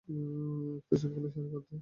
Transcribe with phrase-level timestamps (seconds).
[0.09, 1.71] উক্ত ছোপগুলি সারিবদ্ধ।